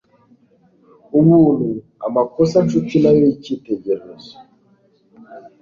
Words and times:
Ubuntu 1.19 1.69
amakosa 2.07 2.55
nshuti 2.65 2.95
nayo 3.03 3.21
yicyitegererezo 3.29 4.33